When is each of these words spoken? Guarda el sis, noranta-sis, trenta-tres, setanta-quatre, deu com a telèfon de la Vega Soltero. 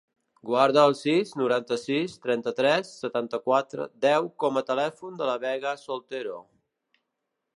Guarda 0.49 0.85
el 0.91 0.95
sis, 0.99 1.33
noranta-sis, 1.41 2.15
trenta-tres, 2.23 2.89
setanta-quatre, 3.03 3.87
deu 4.07 4.29
com 4.45 4.59
a 4.61 4.65
telèfon 4.71 5.23
de 5.23 5.31
la 5.33 5.39
Vega 5.47 5.77
Soltero. 5.85 6.41